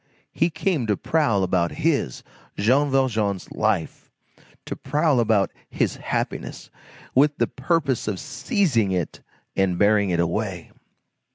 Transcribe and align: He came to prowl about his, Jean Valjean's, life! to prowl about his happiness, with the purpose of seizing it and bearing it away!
He 0.31 0.49
came 0.49 0.87
to 0.87 0.97
prowl 0.97 1.43
about 1.43 1.73
his, 1.73 2.23
Jean 2.57 2.89
Valjean's, 2.89 3.51
life! 3.51 4.09
to 4.65 4.75
prowl 4.75 5.19
about 5.19 5.51
his 5.69 5.97
happiness, 5.97 6.71
with 7.13 7.37
the 7.37 7.45
purpose 7.45 8.07
of 8.07 8.19
seizing 8.19 8.89
it 8.91 9.21
and 9.55 9.77
bearing 9.77 10.09
it 10.09 10.19
away! 10.19 10.71